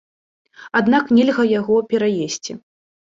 Аднак 0.79 1.11
нельга 1.17 1.45
яго 1.59 1.75
пераесці. 1.91 2.57